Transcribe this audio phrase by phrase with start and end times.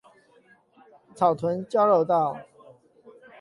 [1.13, 2.35] 草屯交流道